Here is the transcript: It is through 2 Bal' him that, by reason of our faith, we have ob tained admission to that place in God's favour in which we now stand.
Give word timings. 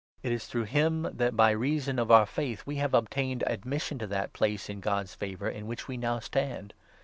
It 0.23 0.31
is 0.31 0.47
through 0.47 0.65
2 0.65 0.65
Bal' 0.65 0.71
him 0.77 1.17
that, 1.17 1.35
by 1.35 1.51
reason 1.51 1.99
of 1.99 2.09
our 2.09 2.25
faith, 2.25 2.65
we 2.65 2.77
have 2.77 2.95
ob 2.95 3.11
tained 3.11 3.43
admission 3.45 3.99
to 3.99 4.07
that 4.07 4.33
place 4.33 4.67
in 4.67 4.79
God's 4.79 5.13
favour 5.13 5.47
in 5.47 5.67
which 5.67 5.87
we 5.87 5.95
now 5.95 6.17
stand. 6.17 6.73